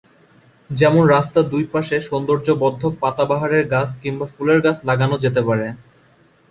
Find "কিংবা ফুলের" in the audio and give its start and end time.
4.01-4.59